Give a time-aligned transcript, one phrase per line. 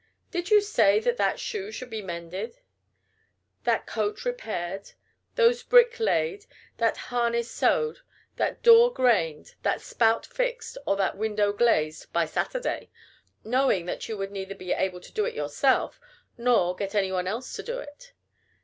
[0.31, 2.57] Did you say that that shoe should be mended,
[3.65, 4.93] that coat repaired,
[5.35, 7.99] those brick laid, that harness sewed,
[8.37, 12.89] that door grained, that spout fixed, or that window glazed, by Saturday,
[13.43, 15.99] knowing that you would neither be able to do it yourself
[16.35, 18.13] nor get any one else to do it?